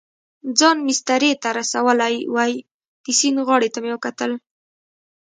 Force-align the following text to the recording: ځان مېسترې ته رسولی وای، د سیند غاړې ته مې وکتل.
ځان 0.59 0.77
مېسترې 0.87 1.31
ته 1.41 1.49
رسولی 1.59 2.15
وای، 2.35 2.53
د 3.03 3.05
سیند 3.19 3.37
غاړې 3.47 3.69
ته 3.73 3.79
مې 3.83 3.91
وکتل. 3.93 4.31